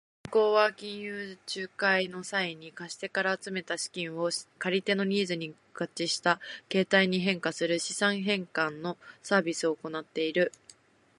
[0.25, 6.39] 銀行は金融仲介の際に、貸し手から集めた資金を借り手のニーズに合致した
[6.69, 10.51] 形態に変換する資産変換のサービスを行っている。